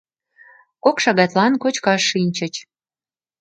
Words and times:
Кок 0.83 0.97
шагатлан 1.03 1.53
кочкаш 1.63 2.01
шинчыч. 2.09 2.53